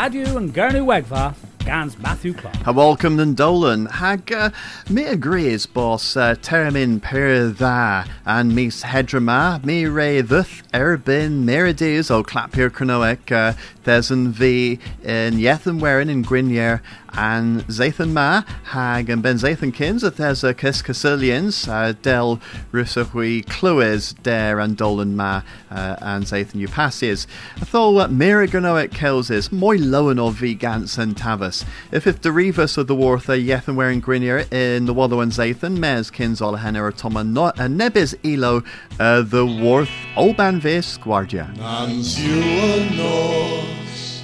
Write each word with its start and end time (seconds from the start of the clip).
Radio 0.00 0.38
and 0.38 0.54
Gernu 0.54 0.86
Wegva, 0.86 1.34
Gans 1.58 1.98
Matthew 1.98 2.32
Clark. 2.32 2.56
Ha 2.56 2.72
welcome 2.72 3.18
den 3.18 3.34
Dolan. 3.34 3.84
Hag 3.84 4.32
uh, 4.32 4.48
me 4.88 5.04
agrees 5.04 5.66
boss 5.66 6.16
uh, 6.16 6.36
termin 6.36 7.02
per 7.02 7.52
dda 7.52 8.08
and 8.24 8.54
mis 8.54 8.82
hedrama 8.82 9.62
mi 9.62 9.84
re 9.84 10.22
dduth 10.22 10.62
erbyn 10.72 11.44
merides 11.44 12.10
o 12.10 12.22
clapir 12.22 12.70
cronoec 12.70 13.30
uh, 13.30 13.52
thesyn 13.84 14.32
fi 14.32 14.78
in 15.04 15.34
yethan 15.34 15.80
werin 15.80 16.08
in 16.08 16.24
Grinier 16.24 16.80
and 17.14 17.60
Zathan 17.66 18.12
Ma 18.12 18.42
hag 18.64 19.10
and 19.10 19.22
ben 19.22 19.36
Zathan 19.36 19.72
kins 19.72 20.04
at 20.04 20.16
there's 20.16 20.44
a 20.44 20.54
Kis 20.54 20.82
Casilians 20.82 21.68
uh, 21.68 21.94
del 22.02 22.40
Russahui 22.72 23.46
Clues 23.48 24.12
der 24.22 24.58
and 24.58 24.76
Dolan 24.76 25.16
Ma 25.16 25.42
uh, 25.70 25.96
and 26.00 26.24
Zathan 26.24 26.66
Upasias. 26.66 27.26
Thol 27.58 27.98
uh, 27.98 28.08
Mira 28.08 28.46
Ganoet 28.46 28.92
Kells 28.92 29.30
is 29.30 29.50
moi 29.52 29.76
of 29.76 30.34
vi 30.34 30.54
Gans 30.54 30.98
and 30.98 31.16
Tavus. 31.16 31.64
If 31.92 32.06
if 32.06 32.20
derivus 32.20 32.76
of 32.78 32.86
the 32.86 32.94
Wartha 32.94 33.42
Yethan 33.42 33.74
wearing 33.74 34.00
Grinier 34.00 34.50
in 34.52 34.86
the 34.86 34.94
Wallow 34.94 35.20
and 35.20 35.32
Zathan 35.32 35.78
Mes 35.78 36.10
kins 36.10 36.40
Olahener 36.40 36.82
or 36.82 36.92
Toma 36.92 37.24
no, 37.24 37.44
uh, 37.44 37.52
Nebis 37.52 38.14
Elo 38.24 38.62
uh, 38.98 39.22
the 39.22 39.46
Worth 39.46 39.90
Olban 40.16 40.60
Vis 40.60 40.96
Guardia. 40.96 41.52
Nans 41.56 42.20
you 42.20 42.42
a 42.42 42.90
nos, 42.96 44.22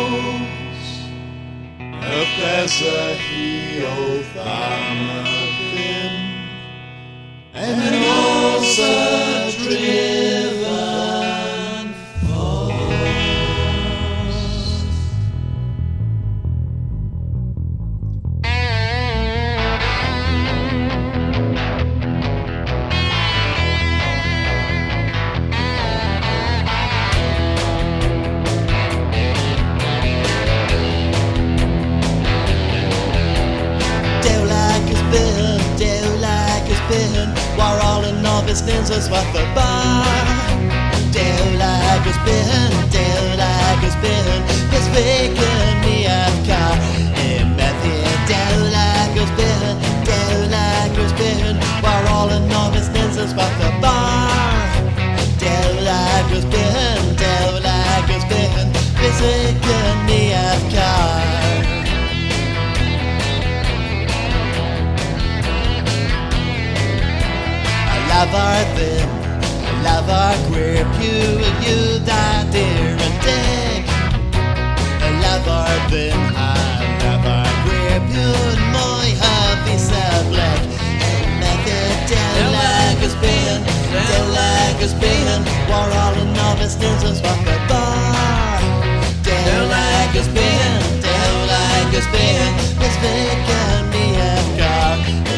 If 1.80 2.30
there's 2.40 2.82
a 2.82 3.16
heel 3.16 4.24
thin, 5.72 6.14
and 7.54 7.82
driven 9.64 10.47
ninjas 38.98 39.10
what 39.10 39.34
the 39.34 39.44
bar. 39.54 40.06
Has 42.08 42.18
been, 42.20 42.72
Dewlag 42.90 43.80
has 43.84 43.96
been, 43.98 44.44
it's 44.72 44.88
faking 44.96 45.82
me 45.82 46.06
afka. 46.06 46.62
In 47.26 47.56
method, 47.56 48.06
Dewlag 48.30 49.14
has 49.18 49.32
been, 49.36 49.78
Dewlag 50.06 50.96
has 50.96 51.14
been, 51.14 51.58
while 51.82 52.08
all 52.14 52.30
in 52.30 52.48
novice 52.48 52.88
ninjas 52.90 53.36
what 53.36 53.52
the 53.60 53.72
bar. 53.82 54.30
Dewlag 55.42 56.28
has 56.32 56.46
been, 56.46 57.16
Dewlag 57.18 58.08
has 58.14 58.26
been, 58.26 58.70
it's 59.04 59.20
faking 59.20 60.07
Love 68.18 68.34
our 68.34 68.64
thin, 68.74 69.08
love 69.84 70.10
our 70.10 70.34
grip, 70.50 70.90
you 70.98 71.38
you 71.62 72.02
that 72.02 72.50
dear 72.50 72.98
and 72.98 73.18
dick. 73.22 73.86
Love 75.22 75.46
our 75.46 75.78
thin, 75.94 76.18
I 76.34 76.58
love 77.06 77.26
our 77.30 77.46
grip, 77.62 78.02
you 78.10 78.26
and 78.26 78.66
my 78.74 79.14
happy 79.22 79.78
black. 80.34 80.66
And 80.98 81.30
method 81.38 81.94
down 82.10 82.58
like 82.58 82.98
been, 83.22 83.62
down 83.86 84.28
like 84.34 84.82
has 84.82 84.98
been, 84.98 85.46
war 85.70 85.86
all 85.86 86.14
the 86.18 86.26
novice 86.34 86.74
ninjas 86.82 87.22
walk 87.22 87.38
the 87.46 87.54
bar. 87.70 88.58
Down 89.22 89.70
like 89.70 90.18
been, 90.34 90.74
down 91.06 91.38
like 91.54 91.94
has 91.94 92.10
been, 92.10 92.50
it's 92.82 92.98
making 92.98 93.86
me 93.94 94.06
have 94.18 94.50
car. 94.58 95.37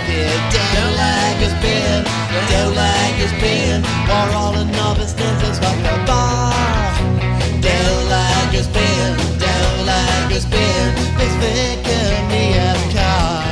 And 0.00 0.08
method 0.08 0.52
down 0.74 0.92
like 0.96 1.40
been, 1.60 2.04
down 2.50 2.74
like 2.74 3.40
been, 3.40 3.82
war 4.08 4.28
all 4.36 4.52
the 4.52 4.64
novice 4.64 5.14
ninjas 5.14 5.60
walk 5.62 5.76
the 5.86 5.96
bar. 6.06 6.52
Down 7.60 8.08
like 8.08 8.52
been, 8.72 9.16
down 9.38 9.86
like 9.86 10.32
has 10.32 10.46
been, 10.46 10.90
it's 11.20 11.36
making 11.42 12.28
me 12.28 12.52
have 12.52 12.94
car. 12.94 13.50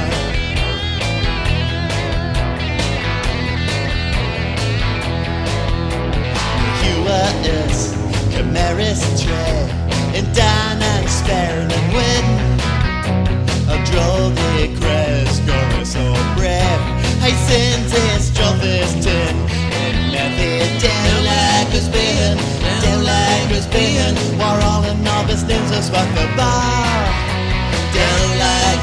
is 7.45 7.93
Camaris 8.35 9.01
Tre 9.21 9.69
in 10.15 10.25
Dan 10.33 10.83
and 10.83 11.07
Sperrin 11.07 11.71
and 11.71 11.93
Win 11.95 12.08
a 23.59 23.63
spin 23.63 24.15
War 24.39 24.59
all 24.63 24.83
the 24.83 24.95
novice 25.03 25.43
names 25.43 25.71
us 25.73 25.91
what 25.91 26.09
the 26.15 26.27
bar. 26.37 26.99
Down 27.95 28.29
like 28.39 28.83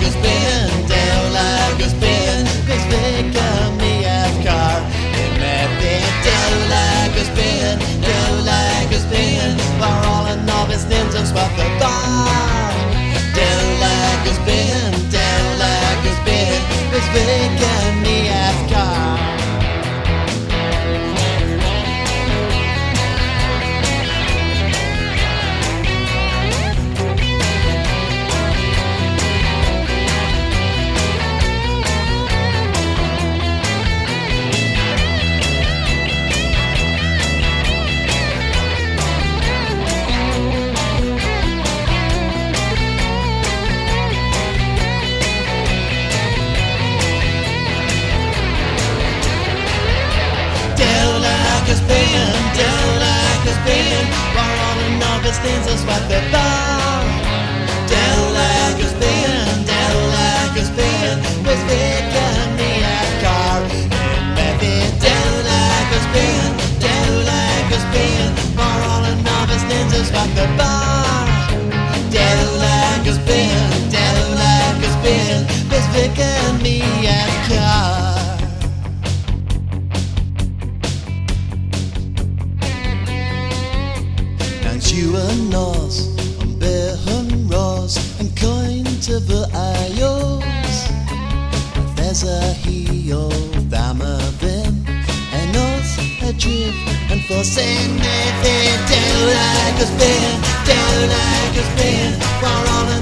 você 97.36 97.62
nathan 97.62 98.86
down 98.88 99.28
like 99.28 99.82
a 99.82 99.86
spin 99.86 100.56
down 100.66 101.10
like 101.14 101.58
a 101.60 101.64
spin. 101.72 102.10
While 102.42 102.66
all 102.74 102.86
the 102.90 103.00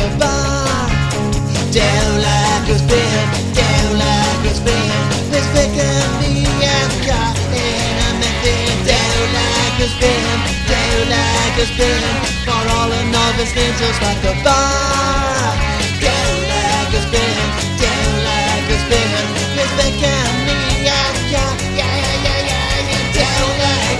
the 0.00 0.08
bar. 0.18 0.88
Down 1.70 2.12
like 2.26 2.68
a 2.68 2.76
spin 2.78 3.24
down 3.54 3.88
like 4.02 4.44
a 4.48 4.52
spin. 4.60 4.88
Down 8.88 9.26
like 9.38 9.78
a 9.84 9.88
spin 9.94 10.24
down 10.72 11.00
like 11.14 11.58
a 11.62 11.66
spin. 11.72 12.02
While 12.46 12.68
all 12.76 12.88
the 12.90 13.46
the 14.26 14.34
bar. 14.42 15.52
Down 16.04 16.36
like 16.52 16.92
a 16.98 17.00
spin 17.06 17.36
down 17.82 18.12
like 18.24 18.70
a 18.74 18.78
spin. 18.84 20.31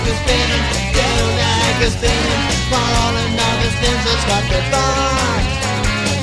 Like 0.03 0.11
a 0.11 0.17
spin, 0.19 0.49
down 0.91 1.27
like 1.39 1.79
a 1.79 1.89
spin 1.89 2.39
for 2.67 2.75
all 2.75 3.13
the 3.15 3.25
novice 3.39 3.77
ninjas 3.79 4.23
at 4.35 4.43
the 4.51 4.59
bar. 4.71 5.39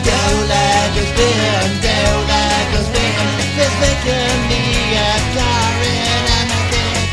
Down 0.05 0.37
like 0.53 0.97
a 1.01 1.05
spin, 1.09 1.81
down 1.81 2.21
like 2.29 2.73
a 2.77 2.83
spin. 2.85 3.17
Vic 3.81 4.05
and 4.05 4.41
me, 4.51 4.61
Karen 5.33 5.97
and 6.13 6.29
I 6.29 6.51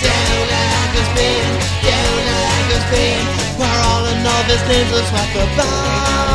down 0.03 0.39
like 0.51 0.95
a 0.99 1.03
spin, 1.07 1.47
down 1.87 2.17
like 2.35 2.69
a 2.75 2.79
spin. 2.83 3.23
Where 3.55 3.79
all 3.87 4.03
the 4.03 4.15
novice 4.27 4.63
ninjas 4.67 5.09
at 5.15 5.29
the 5.35 5.45
bar. 5.55 6.26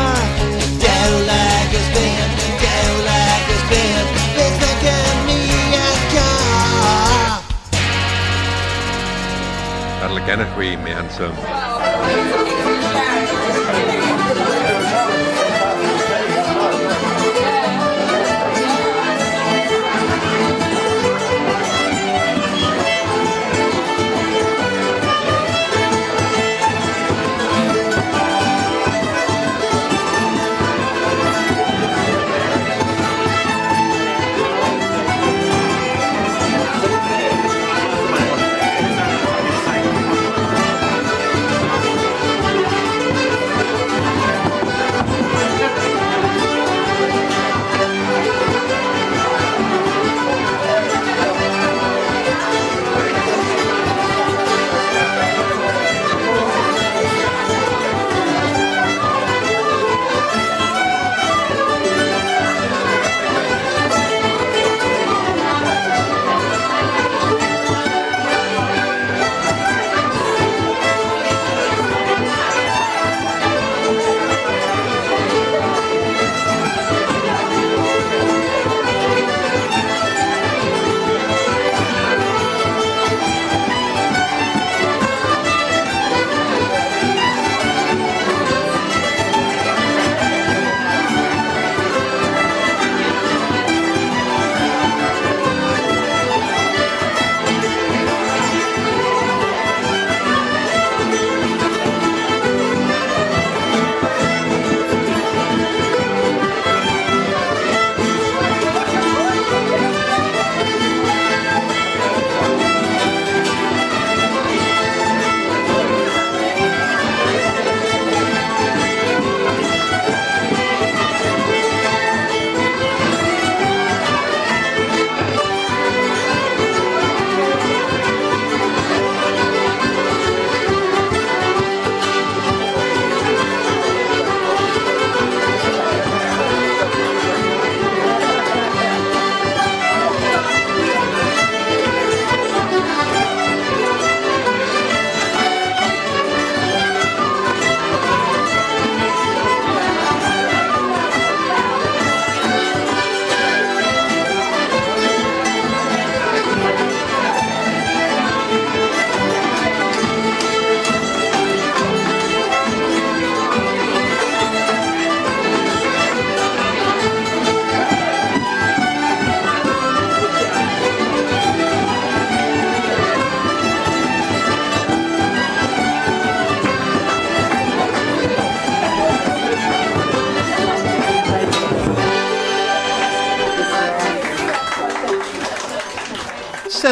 That'll 10.25 10.45
again 10.45 10.47
a 10.47 10.57
wee 10.57 10.77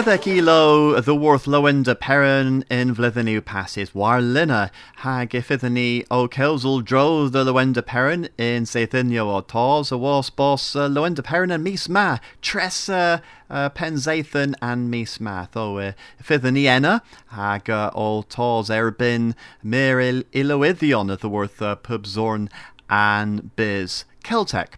handsome. 0.04 0.46
Sedec 0.46 1.04
the 1.04 1.14
worth 1.14 1.44
lowen 1.46 1.82
de 1.82 1.94
perin 1.94 2.64
in 2.70 2.94
vlithenu 2.94 3.44
passes 3.44 3.94
war 3.94 4.20
linna 4.20 4.70
hag 4.96 5.30
ifithani 5.30 6.04
o 6.10 6.28
kelsel 6.28 6.82
dro 6.84 7.28
the 7.28 7.44
lowen 7.44 7.72
de 7.72 7.82
perin 7.82 8.28
in 8.38 8.64
seithinio 8.64 9.26
o 9.26 9.40
tars 9.40 9.92
a 9.92 9.98
was 9.98 10.30
boss 10.30 10.74
uh, 10.76 10.88
lowen 10.88 11.14
de 11.14 11.22
perin 11.22 11.50
and 11.50 11.64
mis 11.64 11.88
ma 11.88 12.18
tressa 12.42 13.22
uh, 13.50 13.68
Penzathan 13.70 14.54
and 14.62 14.90
mis 14.90 15.20
ma 15.20 15.46
tho 15.52 15.78
uh, 15.78 15.92
ifithani 16.22 16.64
enna 16.64 17.02
hag 17.28 17.68
uh, 17.68 17.90
o 17.94 18.22
erbin 18.22 19.34
miril 19.64 20.24
iloithion 20.32 21.12
of 21.12 21.20
the 21.20 21.28
worth 21.28 21.60
uh, 21.60 21.76
pubzorn 21.76 22.48
and 22.88 23.54
biz 23.56 24.04
Celtic. 24.22 24.76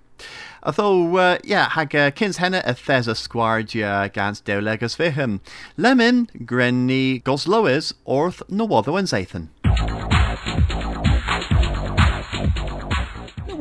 Although, 0.65 1.17
uh, 1.17 1.39
yeah, 1.43 1.69
hag 1.71 1.95
uh, 1.95 2.11
kins 2.13 2.37
henna 2.37 2.63
a 2.65 2.75
thes 2.75 3.09
a 3.09 3.13
squardia 3.13 4.13
gans 4.13 4.41
dewlegus 4.41 4.97
fihim. 4.97 5.41
Lemon, 5.77 6.29
grenny 6.45 7.23
goslois, 7.23 7.93
orth 8.05 8.43
no 8.49 8.69
watho 8.69 8.99
and 8.99 9.09
zathan. 9.09 9.49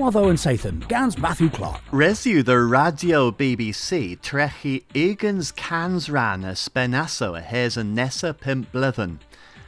Watho 0.01 0.29
and 0.29 0.39
Sathan, 0.39 0.87
Gans 0.87 1.15
Matthew 1.19 1.51
Clark. 1.51 1.79
Resu 1.91 2.43
the 2.43 2.57
radio 2.57 3.31
BBC 3.31 4.19
trechi 4.19 4.83
egans 4.95 5.55
cans 5.55 6.09
ran 6.09 6.43
a 6.43 6.53
spenasso 6.53 7.37
a 7.37 7.41
hes 7.41 7.77
a 7.77 7.83
nessa 7.83 8.33
pimp 8.33 8.71
blithen. 8.71 9.19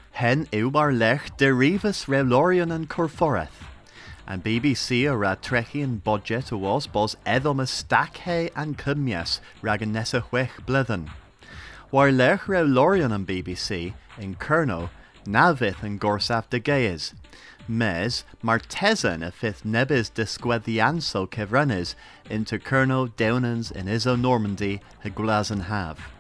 Hen 0.10 0.48
ubar 0.48 0.98
lech 0.98 1.38
derivus 1.38 2.08
relorion 2.08 2.74
and 2.74 2.90
corforeth. 2.90 3.73
And 4.26 4.44
BBC 4.44 5.10
a 5.10 5.18
ra 5.18 5.32
uh, 5.32 5.36
trechian 5.36 6.02
budget 6.02 6.52
a 6.52 6.58
was 6.58 6.88
bos 6.88 7.16
edom 7.26 7.60
a 7.60 7.68
stache 7.68 8.50
and 8.56 8.78
cymnias 8.78 9.42
rag 9.62 9.82
a 9.82 9.86
nessa 9.86 10.22
huech 10.22 10.66
blithen. 10.66 11.10
War 11.92 12.12
lech 12.12 12.42
relorion 12.42 13.14
an 13.14 13.26
BBC 13.26 13.94
in 14.18 14.36
Kerno 14.36 14.90
navith 15.26 15.84
and 15.84 16.00
gorsaf 16.00 16.50
de 16.50 16.60
geis. 16.60 17.14
Mes 17.68 18.24
martesan 18.42 19.26
a 19.26 19.32
fifth 19.32 19.64
nebis 19.64 20.10
disquethianso 20.12 21.30
kevrenes 21.30 21.96
into 22.30 22.60
Kerno 22.60 23.10
downans 23.16 23.72
in 23.72 23.88
Iso 23.88 24.20
Normandy 24.20 24.82
a 25.04 25.10
glazen 25.10 25.64
have. 25.66 26.13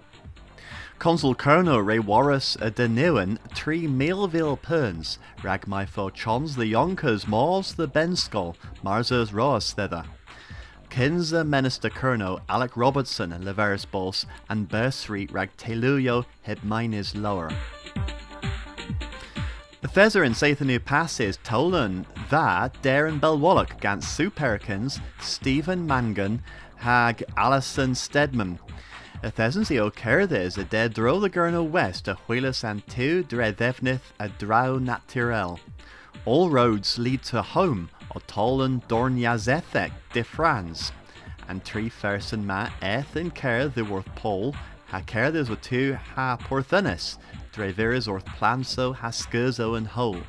Consul 1.04 1.36
Colonel 1.36 1.82
Ray 1.82 2.00
Warris 2.00 2.56
a 2.62 2.72
Denewan, 2.72 3.38
Tree 3.54 3.88
Millville 3.88 4.56
Perns, 4.56 5.20
Rag 5.44 5.68
my 5.68 5.86
fo 5.86 6.10
chons 6.10 6.56
the 6.56 6.66
Yonkers 6.66 7.28
Mors 7.28 7.74
the 7.74 7.90
Benskol, 7.90 8.56
Marzers 8.86 9.34
Roas 9.34 9.74
thither. 9.74 10.06
Kinza 10.90 11.46
Minister 11.46 11.90
Colonel 11.90 12.40
Alec 12.48 12.78
Robertson 12.78 13.32
Leveris 13.32 13.84
Boss 13.84 14.26
and 14.50 14.70
Bursreet 14.70 15.34
Rag 15.34 15.50
Teluyo 15.58 16.24
Heb 16.44 16.64
Mines 16.64 17.14
Lower. 17.14 17.52
The 19.82 19.90
Feather 19.90 20.24
in 20.24 20.32
Sathanu 20.32 20.80
passes 20.80 21.38
Tolan 21.40 22.06
that 22.30 22.82
Darren 22.82 23.20
Belwallock 23.20 23.74
against 23.74 24.16
Sue 24.16 24.30
Perkins, 24.30 25.02
Stephen 25.20 25.86
Mangan, 25.86 26.42
Hag 26.78 27.26
Alison 27.36 27.94
Steadman. 27.94 28.58
Y 29.24 29.30
thesans 29.30 29.72
i 29.72 29.80
o 29.80 29.89
Cerddys 29.89 30.58
y 30.58 30.63
de 30.63 30.89
dro 30.89 31.18
the 31.18 31.30
Gurno 31.30 31.63
West 31.63 32.10
a 32.10 32.15
Huilas 32.27 32.62
and 32.62 32.86
two 32.88 33.24
dredefnith 33.24 34.12
a 34.20 34.27
draw 34.27 34.77
naturel. 34.77 35.62
All 36.25 36.50
roads 36.50 37.00
lead 37.00 37.24
to 37.24 37.42
home 37.42 37.89
o 38.13 38.20
Tolan 38.27 38.86
Dorniazethek 38.89 39.94
de 40.12 40.25
France. 40.25 40.92
And 41.48 41.63
tree 41.63 41.88
fersen 41.88 42.46
ma 42.46 42.68
eth 42.82 43.15
in 43.15 43.34
cer 43.34 43.70
the 43.70 43.86
worth 43.86 44.13
pole 44.13 44.53
ha 44.88 45.00
cerddys 45.00 45.50
o 45.50 45.56
two 45.56 45.94
ha 45.94 46.36
porthunis, 46.36 47.18
dreviris 47.53 48.10
orth 48.10 48.25
planso 48.25 48.94
ha 48.94 49.10
and 49.74 49.88
hole. 49.88 50.22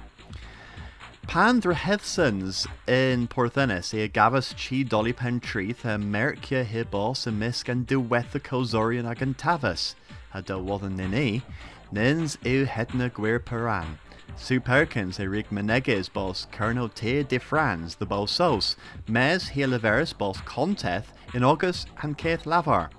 Pan 1.26 1.60
drehethsons 1.60 2.66
in 2.86 3.26
Porthennis 3.26 3.92
e 3.92 4.08
gavas 4.08 4.54
chi 4.56 4.82
dolly 4.82 5.12
pen 5.12 5.40
treeth 5.40 5.84
uh, 5.84 5.90
a 5.90 5.98
mercia 5.98 6.64
hibos 6.64 7.26
a 7.26 7.30
misk 7.30 7.68
and 7.68 7.86
duweth 7.86 8.34
a 8.34 8.40
cosorian 8.40 9.04
ag 9.04 9.20
an 9.20 9.34
tavas, 9.34 9.94
a 10.32 10.42
do 10.42 10.54
wothen 10.54 10.96
nini, 10.96 11.42
nins 11.90 12.38
eu 12.44 12.66
hetna 12.66 13.10
gwir 13.10 13.44
paran. 13.44 13.98
Sue 14.36 14.60
Perkins 14.60 15.18
e 15.18 15.26
rig 15.26 15.48
meneges 15.50 16.12
bos 16.12 16.46
kerno 16.52 16.92
te 16.92 17.22
de 17.22 17.38
Frans 17.38 17.96
the 17.96 18.06
bosos, 18.06 18.76
mes 19.08 19.48
hi 19.48 19.62
leveris 19.62 20.16
bos 20.16 20.38
conteth 20.42 21.12
in 21.32 21.42
August 21.42 21.88
and 22.02 22.16
Keith 22.16 22.44
Lavar. 22.44 22.90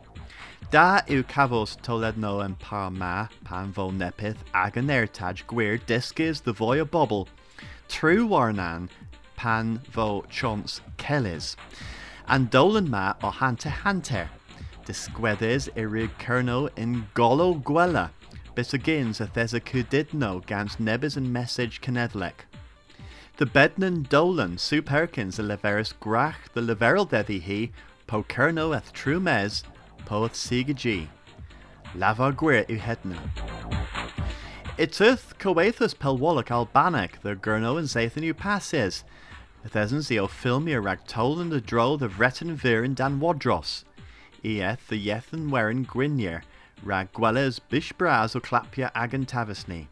Da 0.71 1.01
yw 1.07 1.23
cafos 1.23 1.77
toledno 1.81 2.43
yn 2.43 2.55
par 2.55 2.89
ma 2.91 3.27
pan 3.43 3.71
fo 3.71 3.91
nepith 3.91 4.43
ag 4.53 4.77
yn 4.81 4.87
ertaj 4.87 5.45
gwir 5.45 5.79
disgys 5.85 6.41
the 6.41 6.51
voy 6.51 6.81
a 6.81 6.85
bobble, 6.85 7.27
true 7.87 8.27
warnan 8.27 8.89
pan 9.35 9.81
vo 9.91 10.23
chons 10.29 10.81
kellys. 10.97 11.55
And 12.27 12.49
dolan 12.49 12.89
ma 12.89 13.13
o 13.23 13.29
hante 13.29 13.69
hanter, 13.69 14.29
disgwedys 14.85 15.69
irig 15.75 16.11
kerno 16.17 16.69
in 16.75 17.07
golo 17.13 17.55
gwella, 17.55 18.09
bis 18.55 18.71
agins 18.71 19.21
a 19.21 19.27
thesa 19.27 19.59
cudidno 19.59 20.45
gans 20.45 20.77
nebis 20.77 21.17
and 21.17 21.31
message 21.31 21.81
canedlec. 21.81 22.45
The 23.37 23.45
bednan 23.45 24.07
dolan 24.07 24.57
Sue 24.57 24.81
Perkins 24.81 25.39
a 25.39 25.43
leveris 25.43 25.93
grach 25.99 26.49
the 26.53 26.61
leveril 26.61 27.09
deddy 27.09 27.41
he 27.41 27.71
po 28.07 28.23
kerno 28.23 28.75
eth 28.75 28.93
po 30.05 30.29
siga 30.29 30.73
g. 30.73 31.09
Lava 31.93 32.31
gwir 32.31 32.65
u 32.69 32.77
hetna. 34.77 34.85
Iteth 34.85 35.37
coethus 35.37 35.95
pelwallach 35.95 36.51
albanec 36.51 37.21
the 37.21 37.35
gurno 37.35 37.77
and 37.77 37.87
zathan 37.87 38.23
u 38.23 38.33
passes. 38.33 39.03
Ethesans 39.65 40.07
the 40.07 40.17
filmia 40.17 40.83
rag 40.83 40.99
tolan 41.07 41.49
the 41.49 41.61
dro 41.61 41.97
the 41.97 42.07
vretin 42.07 42.53
vir 42.53 42.83
in 42.83 42.93
dan 42.93 43.19
wadros. 43.19 43.83
Eeth 44.43 44.87
the 44.87 44.97
yethan 44.97 45.49
werin 45.49 45.85
gwinier 45.85 46.41
rag 46.83 47.11
gwelles 47.13 47.59
bishbraz 47.71 48.35
o 48.35 48.39
clapia 48.39 48.91
agan 48.93 49.25
tavasni. 49.25 49.87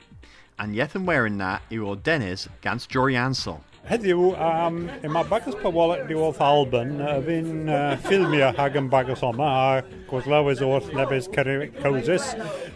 And 0.60 0.76
yethan 0.76 1.06
werin 1.06 1.38
na 1.38 1.60
i 1.72 1.78
o 1.78 1.96
Dennis 1.96 2.48
gans 2.62 2.86
Jory 2.86 3.16
Ansel. 3.16 3.64
Heddiw, 3.84 4.22
um, 4.40 4.78
mae 5.12 5.26
bagas 5.28 5.58
pa 5.60 5.68
wallet 5.74 6.06
di 6.08 6.16
wrth 6.16 6.40
Alban, 6.42 6.94
uh, 7.04 7.18
fi'n 7.26 7.68
uh, 7.68 7.98
ffilmio 8.06 8.54
hag 8.56 8.78
yn 8.80 8.88
bagas 8.92 9.20
oma, 9.28 9.44
a 9.44 10.06
gwrs 10.08 10.30
lawes 10.32 10.62
wrth 10.64 10.88
nebys 10.96 11.28
cowsys. 11.36 12.30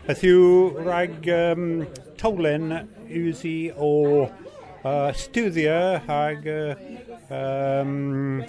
Heddiw 0.09 0.83
rhag 0.83 1.29
um, 1.31 1.85
tawlen 2.19 2.73
usi 3.07 3.71
o 3.71 4.27
uh, 4.27 5.13
studio 5.13 5.97
hag 6.09 6.47
uh, 6.47 6.75
um, 7.33 8.43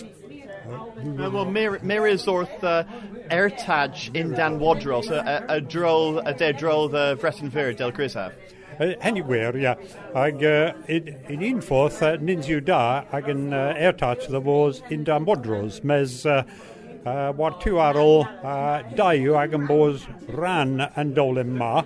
Uh, 0.69 1.31
well, 1.33 1.47
Mir- 1.47 1.79
Miri's 1.83 2.29
orth 2.29 2.62
uh, 2.62 2.85
Ertaj 3.31 4.15
in 4.15 4.33
Dan 4.33 4.59
Wadros, 4.61 5.09
a, 5.11 5.47
a, 5.49 5.57
a 5.57 5.61
drol, 5.62 6.21
a 6.27 6.35
de 6.35 6.53
drol 6.53 6.91
the 6.91 7.17
Vretin 7.17 7.49
Vir 7.49 7.73
del 7.73 7.91
Grisav. 7.91 8.35
uh, 8.80 8.94
anywhere, 9.00 9.56
ia. 9.58 9.76
Ag 10.14 10.42
uh, 10.47 10.73
yn 10.88 11.44
un 11.50 11.61
ffordd, 11.64 12.23
nins 12.25 12.49
yw 12.49 12.62
da, 12.64 13.04
ag 13.12 13.30
yn 13.32 13.52
uh, 13.52 13.75
airtouch 13.76 14.26
dda 14.28 14.42
fos 14.44 14.82
un 14.90 15.06
da 15.08 15.18
modros, 15.23 15.82
mes 15.85 16.20
uh, 16.26 16.42
uh, 17.06 17.32
war 17.37 17.54
tu 17.62 17.78
ar 17.82 17.99
ôl 17.99 18.25
uh, 18.25 18.82
dau 18.97 19.37
ag 19.40 19.54
yn 19.56 19.66
bos 19.68 20.06
ran 20.37 20.78
yn 20.88 21.14
dolym 21.16 21.54
ma. 21.58 21.82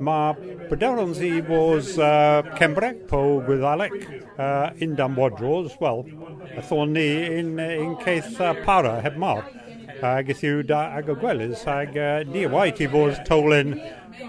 Mae 0.00 0.34
bydawron 0.70 1.14
si 1.16 1.30
fos 1.46 1.94
uh, 1.98 2.42
Cembrec 2.58 3.06
po 3.10 3.40
Gwyddalec 3.46 3.94
uh, 4.36 4.72
un 4.82 4.96
dan 4.98 5.16
wadros, 5.16 5.76
wel, 5.80 6.04
a 6.56 6.64
thon 6.64 6.92
ni 6.96 7.08
un, 7.38 7.54
un 7.60 7.94
ceith 8.04 8.40
uh, 8.40 8.54
para 8.64 9.00
heb 9.04 9.16
mar. 9.20 9.44
Ag 10.04 10.28
uh, 10.28 10.40
yw 10.44 10.60
da 10.68 10.82
ag 10.98 11.08
o 11.08 11.16
gwelys, 11.16 11.64
ag 11.70 11.96
uh, 11.96 12.20
ni 12.28 12.44
waith 12.52 12.82
i 12.84 12.90
fos 12.92 13.22
tolyn 13.28 13.78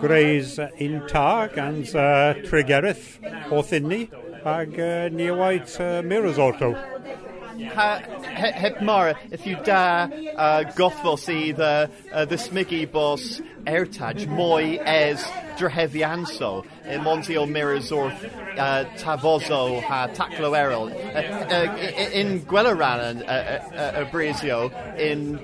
greis 0.01 0.57
inta 0.77 1.49
gans 1.53 1.95
uh, 1.95 1.99
uh 1.99 2.33
Tregerith 2.45 3.19
o 3.51 3.61
Thynni 3.61 4.09
ag 4.45 4.79
uh, 4.79 5.09
Niawaid 5.09 5.67
uh, 5.79 6.01
Mirazorto. 6.03 6.75
Ha, 7.57 8.01
he, 8.21 8.51
heb 8.51 8.77
if 9.31 9.47
you 9.47 9.55
da 9.63 10.07
uh, 10.35 10.63
gothful 10.75 11.17
see 11.17 11.51
the 11.51 11.89
uh, 12.13 12.25
the 12.25 12.35
smiggy 12.35 12.89
boss 12.89 13.41
airtaj 13.65 14.27
moi 14.27 14.77
es 14.85 15.23
dreheddianso 15.57 16.65
in 16.85 17.03
Monti 17.03 17.35
o 17.35 17.43
or 17.43 17.47
uh, 17.47 18.85
Tavozo 18.97 19.81
ha 19.81 20.07
Taclo 20.07 20.55
Errol 20.55 20.89
uh, 20.89 21.19
uh, 21.51 22.11
in 22.13 22.41
Gwelleran 22.41 23.23
uh, 23.23 23.25
uh, 23.25 23.75
uh, 23.75 24.11
Brizio 24.11 24.71
in 24.97 25.39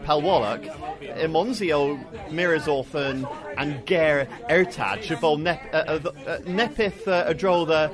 in 1.15 1.31
Monzio 1.31 2.31
Mirrors 2.31 2.67
Orphan 2.67 3.27
and 3.57 3.85
Ger 3.85 4.27
Ertaj 4.49 5.11
of 5.11 5.23
all 5.23 5.37
nep, 5.37 5.61
uh, 5.73 5.99
Nepith 6.45 7.03
Adrol 7.03 7.67
the 7.67 7.91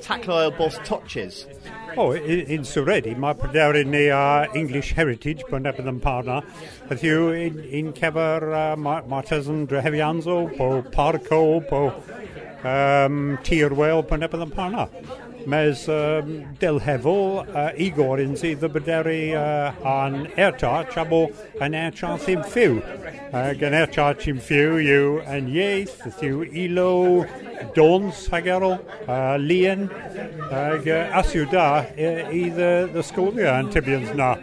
Taclo 0.00 0.56
Boss 0.56 0.78
Touches. 0.84 1.46
Oh, 2.00 2.12
in, 2.12 2.40
in 2.46 2.60
Suredi, 2.62 3.16
mae 3.18 3.34
pryder 3.34 3.74
ni 3.82 4.04
ei 4.04 4.10
uh, 4.14 4.46
English 4.54 4.92
Heritage, 4.94 5.42
pan 5.48 5.64
ebydd 5.66 5.88
yn 5.90 5.96
parna. 5.98 6.36
Ydyw, 6.94 7.24
in, 7.34 7.56
in 7.74 7.88
cefer 7.96 8.46
uh, 8.54 8.76
martyrs 8.78 9.48
yn 9.50 9.64
drehefianzo, 9.66 10.36
bo 10.54 10.68
parco, 10.94 11.40
bo 11.66 11.80
um, 12.62 13.34
Tirwell, 13.42 14.04
pan 14.06 14.22
ebydd 14.28 14.46
yn 14.46 14.54
parna. 14.54 14.86
Mes 15.48 15.88
um, 15.88 16.44
delhefol 16.60 17.46
uh, 17.56 17.72
Igor 17.74 18.20
in 18.20 18.34
sydd 18.36 18.66
y 18.66 18.68
byderi 18.68 19.20
uh, 19.32 19.72
an 19.88 20.26
aircharge 20.36 20.98
a 21.00 21.06
bo 21.08 21.20
an 21.64 21.72
aircharge 21.72 22.28
im 22.34 22.42
ffiw. 22.44 22.74
Ag 23.32 23.64
an 23.64 23.76
aircharge 23.78 24.28
im 24.28 24.42
ffiw 24.44 24.76
yw 24.82 25.14
yn 25.38 25.48
ieith, 25.54 25.96
yth 26.10 26.20
yw 26.28 26.44
ilo, 26.66 26.92
dons 27.72 28.26
hag 28.28 28.50
erol, 28.52 28.76
uh, 29.08 29.40
ag 29.40 30.84
uh, 30.84 31.16
asiw 31.22 31.48
da 31.48 31.68
i, 31.96 32.44
the, 32.60 32.70
the 32.92 33.00
sgolia 33.00 33.56
Antibians 33.56 34.12
na. 34.20 34.34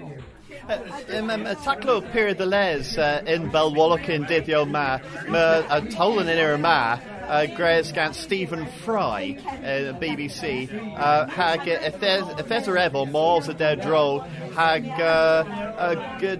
Um, 1.13 1.29
um, 1.29 1.45
taclo 1.61 2.01
Pyr 2.11 2.33
de 2.33 2.47
Les 2.47 2.97
uh, 2.97 3.21
in 3.27 3.51
Belwalloch 3.51 4.09
in 4.09 4.25
Diddio 4.25 4.67
Ma, 4.67 4.97
ma 5.29 5.61
a 5.69 5.81
tolan 5.81 6.27
in 6.27 6.39
ir 6.39 6.57
ma, 6.57 6.97
uh, 7.27 7.45
gan 7.91 8.13
Stephen 8.13 8.65
Fry, 8.83 9.37
uh, 9.45 9.97
BBC, 9.99 10.69
uh, 10.97 11.25
hag 11.27 11.67
Mars 13.05 13.47
a 13.47 13.53
dead 13.53 13.81
droll 13.81 14.19
hag 14.55 14.85
uh, 14.99 15.43
uh, 15.77 15.95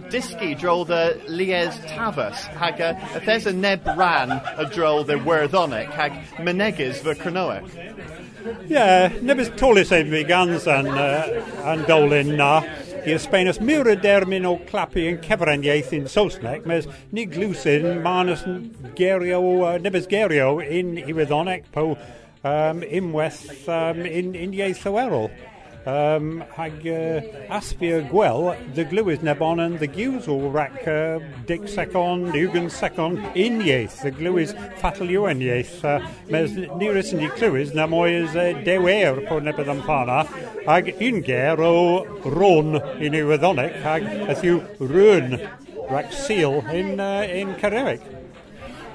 disky 0.10 0.58
droll 0.58 0.86
the 0.86 1.22
Lies 1.27 1.77
Tavas 1.92 2.36
hag 2.56 2.80
uh, 2.80 2.94
if 3.15 3.25
there's 3.25 3.46
a 3.46 3.54
neb 3.54 3.86
ran 3.98 4.32
a 4.32 4.65
droll 4.65 5.04
the 5.04 5.15
Werthonic 5.15 5.89
hag 5.92 6.12
Menegas 6.38 7.04
the 7.04 7.15
Cronoic. 7.15 7.65
Yeah, 8.68 9.10
nebys 9.22 9.50
tolis 9.58 9.92
ein 9.92 10.12
fi 10.12 10.24
gans 10.24 10.68
an, 10.68 10.88
uh, 10.88 11.44
an 11.63 11.84
dolin 11.86 12.38
na. 12.38 12.62
i'r 13.06 13.20
Sbaenus 13.22 13.60
miwr 13.62 13.92
y 13.92 13.96
dermyn 14.02 14.48
o 14.50 14.56
clapu 14.66 15.04
yn 15.06 15.20
cefraniaeth 15.22 15.92
yn 15.94 16.08
Saesneg, 16.10 16.64
mes 16.70 16.88
ni 17.14 17.28
glwsyn 17.30 18.00
manus 18.06 18.42
gerio, 18.98 19.42
uh, 19.62 19.76
nebys 19.82 20.08
gerio 20.10 20.56
in 20.64 20.96
Iwyddoneg 21.04 21.68
po 21.76 21.92
um, 21.94 22.82
unwaith 22.82 23.70
um, 23.70 24.02
in, 24.10 24.34
in 24.34 24.56
ieithywerol. 24.58 25.30
Um, 25.86 26.44
hag 26.56 26.88
uh, 26.88 27.22
aspia 27.54 28.01
gwel, 28.10 28.58
the 28.74 28.86
glue 28.86 29.10
is 29.10 29.20
nebonan, 29.20 29.77
the 29.77 29.86
gews 29.86 30.27
all 30.27 30.50
rack 30.50 30.88
uh, 30.88 31.20
dick 31.46 31.68
second, 31.68 32.34
ugen 32.34 32.72
second, 32.72 33.20
in 33.36 33.60
yaith. 33.60 34.01
The 34.01 34.10
glue 34.10 34.38
is 34.38 34.54
fatal 34.77 35.08
un 35.08 35.39
yaith. 35.39 35.86
Uh, 35.86 36.04
mes 36.27 36.56
nearest 36.77 37.13
in 37.13 37.20
the 37.20 37.30
clue 37.30 37.56
is 37.58 37.74
namoy 37.74 38.24
is 38.24 38.36
uh, 38.36 38.60
dewer 38.63 39.22
po 39.27 39.39
nebedam 39.39 39.86
pana. 39.86 40.24
Hag 40.65 40.96
inger 41.00 41.60
o 41.60 42.04
ron 42.25 42.82
in 43.00 43.13
iwyddonig, 43.13 43.80
hag 43.84 44.04
as 44.27 44.44
you 44.44 44.65
run 44.80 45.39
rack 45.92 46.12
seal 46.12 46.65
in, 46.70 47.00
uh, 47.00 47.27
in 47.30 47.54
Careric. 47.56 48.01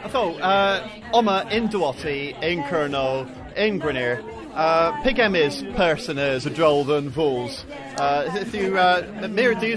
Atho, 0.02 0.36
uh, 0.40 0.88
Oma 1.12 1.46
in 1.52 1.68
Duotti, 1.68 2.34
in 2.42 2.64
Kerno, 2.64 3.28
in 3.54 3.78
Grenier, 3.78 4.24
uh, 4.54 5.02
is 5.34 5.62
person 5.76 6.18
is 6.18 6.46
a 6.46 6.50
droll 6.50 6.84
than 6.84 7.10
fools. 7.10 7.64
Uh, 7.96 8.30
if 8.34 8.54
you, 8.54 8.76
uh, 8.76 9.02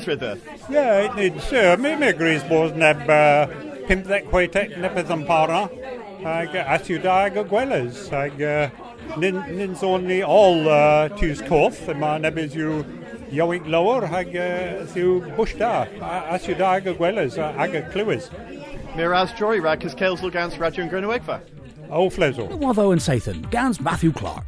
with 0.07 0.23
it. 0.23 0.41
Yeah, 0.69 1.01
it 1.01 1.15
needs, 1.15 1.51
uh, 1.51 1.75
me 1.79 1.95
me 1.95 2.07
agrees 2.07 2.43
was 2.45 2.73
neb, 2.73 3.09
uh, 3.09 3.47
pimp 3.87 4.05
that 4.05 4.25
quaitek 4.25 4.77
nebeth 4.77 5.09
and 5.09 5.27
para. 5.27 5.69
Ag, 6.25 6.55
as 6.55 6.89
you 6.89 6.99
dag 6.99 7.35
a 7.35 7.43
gwellas. 7.43 8.11
Ag, 8.11 8.41
uh, 8.41 8.69
nin, 9.17 9.35
nin's 9.57 9.83
only 9.83 10.23
all, 10.23 10.69
uh, 10.69 11.09
toth, 11.09 11.93
ma 11.95 12.17
neb 12.17 12.37
is 12.37 12.55
you 12.55 12.85
yoink 13.29 13.67
lower, 13.67 14.05
ag, 14.05 14.35
uh, 14.35 14.85
you 14.95 15.21
bush 15.35 15.53
da. 15.55 15.83
As 16.01 16.47
you 16.47 16.55
dag 16.55 16.87
a 16.87 16.93
gwellas, 16.93 17.37
uh, 17.37 17.59
ag 17.59 17.75
a 17.75 17.81
cluis. 17.81 18.29
Miraz 18.95 19.33
Jory 19.33 19.59
Rag 19.59 19.83
is 19.83 19.95
Kelsel 19.95 20.29
Gans 20.31 20.53
Rajan 20.55 20.89
Grenowegva. 20.89 21.41
Oh, 21.95 22.09
flezzle. 22.09 22.49
Watho 22.57 22.91
and 22.91 22.99
Sathan, 22.99 23.47
Gans 23.51 23.79
Matthew 23.79 24.11
Clark. 24.11 24.45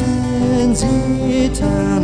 Enough 0.00 0.32
sins 0.32 0.82
etan 0.88 2.02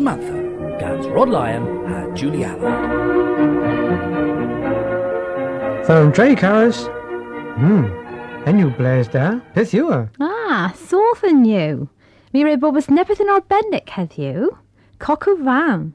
Samantha, 0.00 0.78
Gans 0.80 1.06
Rod 1.08 1.28
Lyon 1.28 1.84
and 1.84 2.16
Julie 2.16 2.42
Allen. 2.42 2.72
Phone 5.84 6.10
tray 6.10 6.34
cars. 6.34 6.86
Hmm. 7.60 7.84
And 8.46 8.58
you 8.58 8.70
blazed 8.70 9.12
there. 9.12 9.42
Beth 9.54 9.74
you 9.74 9.90
are. 9.90 10.10
Ah, 10.18 10.72
sothan 10.74 11.44
you. 11.44 11.90
Mi 12.32 12.44
re 12.44 12.56
bobus 12.56 12.88
nebeth 12.88 13.20
yn 13.20 13.28
arbennig 13.34 13.92
heddiw. 13.92 14.48
Cocw 15.04 15.36
fan. 15.44 15.92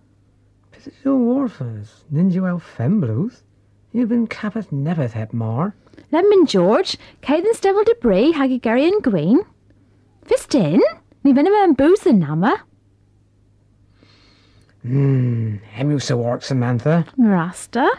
Beth 0.69 0.85
is 0.85 1.01
your 1.03 1.17
warfers? 1.17 2.05
Ninja 2.13 2.45
el 2.47 2.59
fembluth. 2.59 3.41
You've 3.91 4.09
been 4.09 4.27
capeth 4.27 4.71
never 4.71 5.07
heb 5.07 5.33
more. 5.33 5.73
Lemon 6.11 6.45
George, 6.45 6.99
caid 7.23 7.49
yn 7.49 7.57
stefel 7.57 7.89
de 7.89 7.97
bray 8.05 8.29
hag 8.37 8.53
i 8.53 8.61
gary 8.61 8.85
yn 8.85 9.01
gwyn. 9.01 9.41
Fist 10.29 10.53
in? 10.53 10.85
Ni 11.23 11.33
fynd 11.33 11.49
yma 11.49 11.65
yn 11.71 11.77
bws 11.81 12.05
yn 12.13 12.21
nama. 12.21 12.53
Hmm. 14.85 15.55
Hem 15.71 15.99
so 15.99 16.17
work, 16.17 16.43
Samantha. 16.43 17.05
Rasta. 17.17 17.89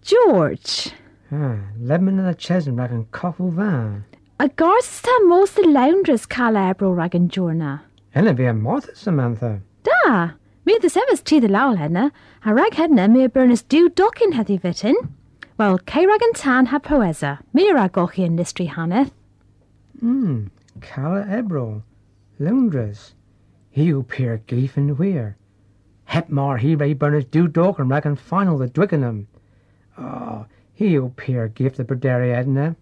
George, 0.00 0.92
Ah, 1.30 1.56
lemon 1.78 2.18
and 2.18 2.28
a 2.28 2.34
chesn 2.34 2.76
rag 2.78 2.90
and 2.90 3.10
coffle 3.10 3.50
van. 3.50 4.04
a 4.40 4.48
gars 4.48 5.00
ta 5.02 5.18
most 5.24 5.54
the 5.56 5.62
loundres 5.62 6.26
cael 6.26 6.56
ebro 6.56 6.90
rag 6.92 7.14
yn 7.14 7.28
jorna. 7.28 7.80
And 8.14 8.36
be 8.36 8.44
a 8.46 8.52
Martha, 8.52 8.94
Samantha. 8.94 9.60
Da, 9.84 10.30
mi 10.66 10.74
ydys 10.78 10.96
efes 10.96 11.22
ti 11.22 11.40
the 11.40 11.48
lawl 11.48 11.76
henna, 11.76 12.10
a 12.44 12.52
rag 12.54 12.74
henna 12.74 13.08
mi 13.08 13.22
a 13.24 13.28
byrnus 13.28 13.62
diw 13.62 13.88
docyn 13.90 14.32
heddi 14.32 14.58
fytyn. 14.60 14.94
Wel, 15.58 15.78
cei 15.86 16.04
rag 16.06 16.20
yn 16.22 16.34
tan 16.34 16.66
ha 16.66 16.78
poesa, 16.78 17.38
mi 17.52 17.68
a 17.70 17.74
rag 17.74 17.92
gochi 17.92 18.24
yn 18.26 18.36
listri 18.36 18.68
haneth. 18.68 19.12
Hmm. 20.00 20.46
Cala 20.80 21.24
ebro. 21.28 21.82
Lundres. 22.40 23.12
Who 23.74 24.02
peer 24.02 24.42
gleef 24.46 24.76
and 24.76 24.98
weir. 24.98 25.36
Hep 26.04 26.28
mar 26.28 26.58
he 26.58 26.74
ray 26.74 26.92
burners 26.92 27.24
do 27.24 27.48
dog 27.48 27.80
and 27.80 27.90
and 27.90 28.18
final 28.18 28.58
the 28.58 28.68
Twickenham. 28.68 29.28
Oh, 29.96 30.46
he'll 30.74 31.08
peer 31.08 31.48
gift 31.48 31.78
the 31.78 31.84
Berderi 31.84 32.34
Edna. 32.34 32.76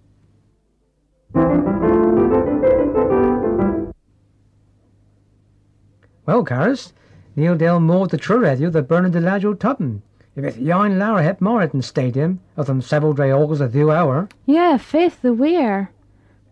Well, 6.26 6.44
Caris, 6.44 6.92
Neil 7.36 7.56
Del 7.56 7.78
Moore 7.78 8.08
the 8.08 8.16
true 8.16 8.38
radio 8.38 8.68
the 8.68 8.82
Bernard 8.82 9.12
de 9.12 9.20
Lajo 9.20 9.54
Tuppen. 9.54 10.02
If 10.34 10.44
it's 10.44 10.56
Jan 10.56 10.98
Lauer 10.98 11.22
het 11.22 11.40
Martin 11.40 11.82
Stadium, 11.82 12.40
of 12.56 12.66
them 12.66 12.80
several 12.80 13.12
dray 13.12 13.30
ogles 13.30 13.60
a 13.60 13.68
few 13.68 13.92
hour. 13.92 14.28
Yeah, 14.46 14.76
faith 14.76 15.22
the 15.22 15.32
weir. 15.32 15.90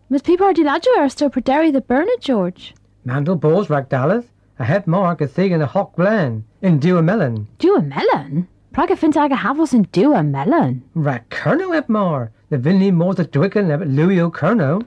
Miss 0.09 0.21
di 0.21 0.37
ladjo 0.37 0.97
er 0.97 1.09
still 1.09 1.29
Derry 1.29 1.71
the 1.71 1.81
Bernard 1.81 2.21
George. 2.21 2.73
Mandel 3.05 3.35
Balls 3.35 3.69
Ragdaleth, 3.69 4.25
a 4.59 4.63
het 4.63 4.85
mark 4.85 5.21
a 5.21 5.27
thing 5.27 5.51
in 5.51 5.61
a 5.61 5.65
hock 5.65 5.95
glen, 5.95 6.43
in 6.61 6.79
Dewa 6.79 7.01
Melon. 7.01 7.47
Do 7.57 7.75
a 7.75 7.81
melon? 7.81 8.47
Praga 8.73 8.95
fintaga 8.95 9.35
havels 9.35 9.73
and 9.73 9.91
do 9.91 10.13
a 10.13 10.21
melon. 10.21 10.83
Rak 10.93 11.29
Kerno 11.29 11.73
het 11.73 11.89
mar, 11.89 12.31
the 12.49 12.57
Vinley 12.57 12.91
more 12.91 13.13
the 13.13 13.23
Dwicken 13.25 13.71
of 13.71 13.87
Louis 13.87 14.19
O'Kerno. 14.19 14.81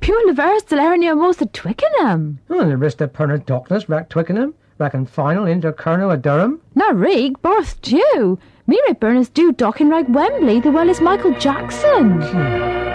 Pure 0.00 0.28
Leveris 0.28 0.66
de 0.66 0.76
Larenio 0.76 1.16
most 1.16 1.38
the 1.38 1.46
Twickenham. 1.46 2.38
Oh, 2.48 2.60
and 2.60 2.70
the 2.70 2.76
rest 2.76 3.00
of 3.00 3.12
Perna 3.12 3.44
Dockness, 3.44 3.88
Rack 3.88 4.08
Twickenham, 4.08 4.54
Rack 4.78 4.94
and 4.94 5.08
final 5.08 5.46
into 5.46 5.72
Kerno 5.72 6.12
a 6.12 6.16
Durham. 6.16 6.60
Na 6.74 6.90
rig, 6.90 7.40
Borth 7.42 7.80
Jew. 7.82 8.38
Mire 8.66 8.94
Berners 8.98 9.28
do 9.28 9.52
docking 9.52 9.90
rag 9.90 10.08
Wembley 10.08 10.60
the 10.60 10.70
well 10.70 10.88
is 10.88 11.00
Michael 11.00 11.34
Jackson. 11.38 12.20
Hmm. 12.22 12.93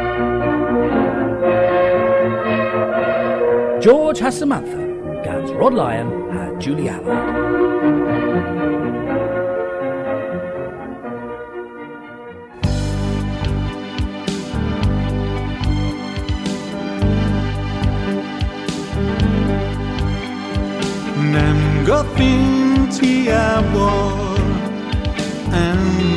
George 3.81 4.19
has 4.19 4.37
Samantha. 4.37 4.75
Gans 5.23 5.51
Rod 5.53 5.73
Lyon 5.73 6.31
had 6.31 6.59
Julie 6.59 6.89
Allen. 6.89 7.07
Nem 21.31 21.85
gofyn 21.85 22.89
ti 22.91 23.29
a 23.29 23.63
war 23.73 24.35
and 25.53 26.09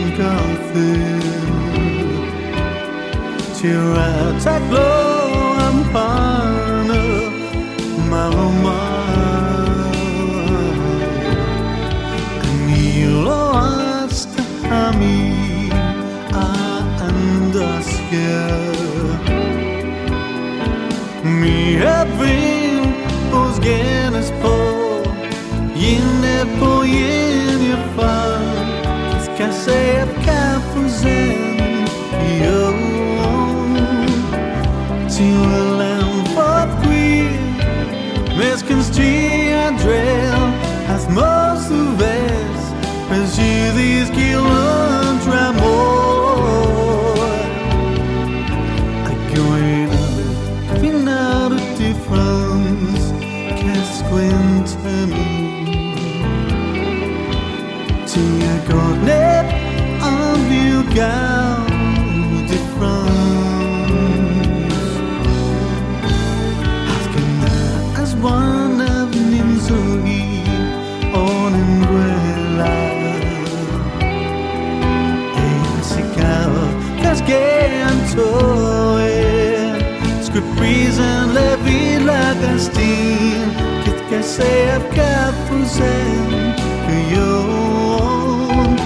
Capuzen 84.96 86.54
Cuyon 86.86 88.76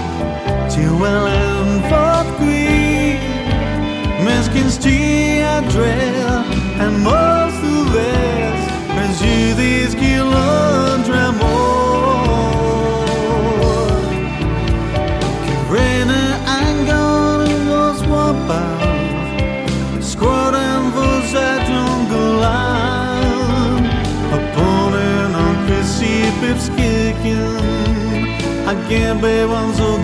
Jewel 0.69 1.27
and 1.27 1.81
Fort 1.87 2.27
Again, 29.17 29.47
babe, 29.47 29.49
I'm 29.49 29.73
so 29.73 29.97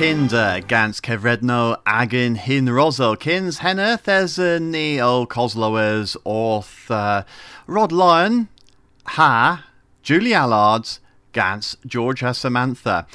Kinder 0.00 0.62
gans 0.66 0.98
Kevredno 0.98 1.76
agin 1.84 2.36
hin 2.36 2.64
rozo 2.68 3.14
kins 3.20 3.58
henna 3.58 3.98
thesa 4.02 4.58
ni 4.58 4.98
o 4.98 5.26
Coslowers 5.26 6.16
orth 6.24 6.90
uh, 6.90 7.22
Rod 7.66 7.92
Lyon 7.92 8.48
ha 9.08 9.66
Julie 10.02 10.30
Allards 10.30 11.00
gans 11.32 11.76
George 11.86 12.20
Georgia 12.20 12.32
Samantha 12.32 13.06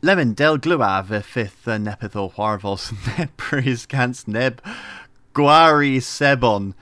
Lemon 0.00 0.32
del 0.32 0.56
gluav 0.56 1.22
fifth 1.22 1.68
uh, 1.68 1.76
nepeth 1.76 2.16
o 2.16 2.30
warvos 2.30 2.92
nepris 3.18 3.86
gans 3.86 4.26
neb 4.26 4.62
Guari 5.34 5.98
Sebon 5.98 6.72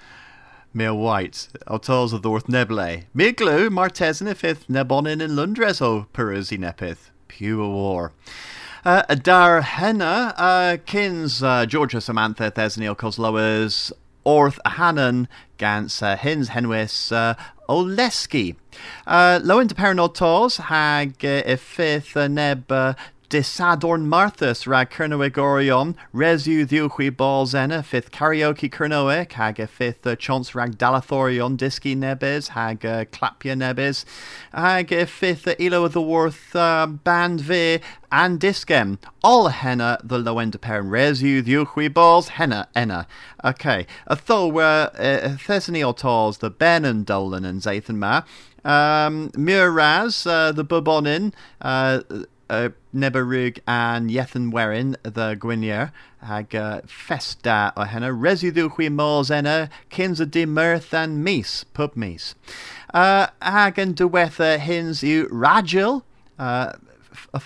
Mere 0.73 0.95
White, 0.95 1.49
Autors 1.67 2.13
of 2.13 2.23
the 2.23 2.31
Orth 2.31 2.47
Neble. 2.47 3.03
Martesan 3.17 4.29
y 4.29 4.35
fifth 4.35 4.69
Nebonin 4.69 5.21
in 5.21 5.35
Lundres 5.35 5.83
o 5.83 6.07
Perusi 6.15 6.57
nepith. 6.57 7.11
Pure 7.27 7.69
War. 7.69 8.13
Uh, 8.85 9.61
Henna, 9.63 10.35
uh, 10.37 10.77
Kins, 10.87 11.43
uh, 11.43 11.67
Georgia 11.67 12.01
Samantha, 12.01 12.51
Thesneil 12.51 12.97
Coslowers, 12.97 13.93
Orth 14.25 14.59
Hannon, 14.65 15.29
Gans, 15.59 16.03
uh, 16.03 16.17
Hins 16.17 16.51
Henwis, 16.51 17.13
uh, 17.13 17.35
Oleski. 17.69 18.57
Uh, 19.07 19.39
Lowen 19.43 19.67
de 19.67 19.75
Pernotos, 19.75 20.59
Hag, 20.59 21.15
uh, 21.25 21.43
Ifith, 21.43 22.17
uh, 22.17 22.27
Neb, 22.29 22.71
uh, 22.73 22.95
Disadorn 23.31 24.09
Marthas 24.09 24.67
rag 24.67 24.91
Kernoe 24.91 25.31
Gorion, 25.31 25.95
Resu 26.13 26.67
Dhiuchi 26.67 27.13
Balzena, 27.13 27.85
fifth 27.85 28.11
Karaoke 28.11 28.69
Kernoe, 28.69 29.31
hag 29.31 29.61
a 29.61 29.69
fifth 29.69 30.05
uh, 30.05 30.17
Chance 30.17 30.53
rag 30.57 30.77
Dalathorion, 30.77 31.57
Diski 31.57 31.97
Nebes, 31.97 32.49
hag 32.49 32.85
uh, 32.85 33.05
Clapia 33.05 33.57
Nebes, 33.57 34.05
hag 34.53 34.91
a 34.91 35.07
fifth 35.07 35.47
uh, 35.47 35.55
Elo 35.61 35.85
of 35.85 35.93
the 35.93 36.03
Worth, 36.03 36.57
uh, 36.57 36.89
Band 36.89 37.41
V, 37.41 37.79
and 38.11 38.41
Diskem. 38.41 38.99
All 39.23 39.47
henna 39.47 40.01
the 40.03 40.19
low 40.19 40.41
end 40.41 40.61
parent 40.61 40.91
Resu 40.91 41.41
Dhiuchi 41.41 41.95
Balls, 41.95 42.31
henna, 42.31 42.67
enna. 42.75 43.07
Okay, 43.45 43.87
a 44.09 44.19
though 44.27 44.59
uh, 44.59 44.91
Thesany 45.37 45.83
Otals, 45.83 46.39
the 46.39 46.51
Ben 46.51 46.85
and 46.85 47.07
Dolan 47.07 47.45
and 47.45 47.63
Zathan 47.63 47.95
Ma, 47.95 48.23
um, 48.65 49.31
Muraz, 49.31 50.27
uh, 50.27 50.51
the 50.51 50.65
Bubonin, 50.65 51.33
uh, 51.61 52.01
uh, 52.51 52.69
Neberug 52.95 53.61
and 53.67 54.11
Yethan 54.11 54.53
Werin, 54.53 54.97
the 55.03 55.37
Gwinier, 55.37 55.93
hag 56.23 56.55
uh, 56.55 56.81
Festa 56.87 57.73
o 57.77 57.85
henna, 57.85 58.11
Residu 58.11 58.71
hui 58.73 58.89
mors 58.89 59.31
enna, 59.31 59.71
Kinsa 59.91 60.29
di 60.31 60.45
Mirth 60.45 60.93
and 60.93 61.25
Mis, 61.25 61.65
pub 61.65 61.97
Mis. 61.97 62.35
Uh, 62.93 63.29
hag 63.41 63.77
Dewetha 63.77 64.59
hins 64.59 65.03
you 65.03 65.27
Ragil, 65.29 66.03
uh, 66.39 66.73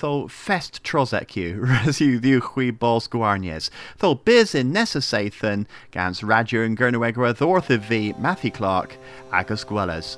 Tho 0.01 0.29
fest 0.29 0.83
trosek 0.83 1.37
you, 1.37 1.61
resu 1.61 2.19
ddiw 2.21 2.41
chwi 2.41 2.73
gwarnies. 2.73 3.71
Tho 3.99 4.15
biz 4.15 4.55
in 4.55 4.73
nessa 4.73 4.99
Sathan, 5.01 5.67
gans 5.91 6.23
radio 6.23 6.63
and 6.63 6.79
gernawegwa 6.79 7.35
ddorth 7.35 7.71
of 7.71 7.85
v 7.85 8.15
Matthew 8.19 8.51
Clark, 8.51 8.97
agus 9.33 9.65
gwellas. 9.65 10.17